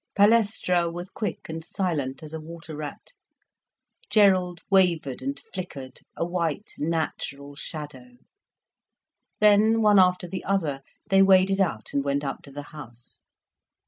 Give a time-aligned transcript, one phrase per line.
[0.15, 3.09] Palestra was quick and silent as a water rat,
[4.09, 8.17] Gerald wavered and flickered, a white natural shadow.
[9.41, 13.21] Then, one after the other, they waded out, and went up to the house.